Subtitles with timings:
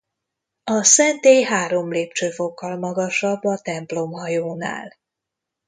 [0.63, 4.97] A szentély három lépcsőfokkal magasabb a templomhajónál.